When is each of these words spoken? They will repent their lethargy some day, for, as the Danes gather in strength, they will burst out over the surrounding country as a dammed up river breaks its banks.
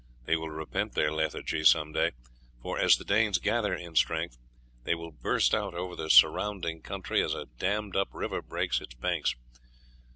They 0.25 0.35
will 0.35 0.49
repent 0.49 0.93
their 0.95 1.11
lethargy 1.13 1.63
some 1.63 1.91
day, 1.93 2.13
for, 2.59 2.79
as 2.79 2.97
the 2.97 3.05
Danes 3.05 3.37
gather 3.37 3.75
in 3.75 3.93
strength, 3.95 4.39
they 4.83 4.95
will 4.95 5.11
burst 5.11 5.53
out 5.53 5.75
over 5.75 5.95
the 5.95 6.09
surrounding 6.09 6.81
country 6.81 7.23
as 7.23 7.35
a 7.35 7.45
dammed 7.59 7.95
up 7.95 8.09
river 8.11 8.41
breaks 8.41 8.81
its 8.81 8.95
banks. 8.95 9.35